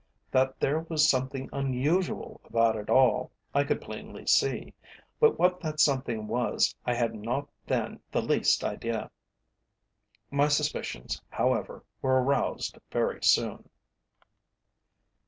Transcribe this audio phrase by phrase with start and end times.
[0.31, 4.73] That there was something unusual about it all I could plainly see,
[5.19, 9.11] but what that something was I had not then the least idea.
[10.31, 13.69] My suspicions, however, were aroused very soon.